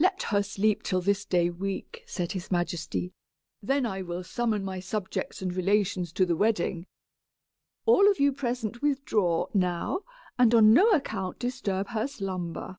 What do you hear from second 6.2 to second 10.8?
the wedding. All of you present withdraw, now, and on